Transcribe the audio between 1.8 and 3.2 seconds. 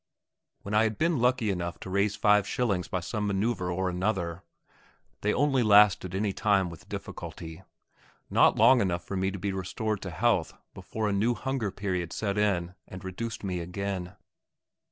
to raise five shillings by